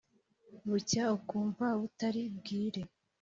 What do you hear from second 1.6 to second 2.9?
butari bwire!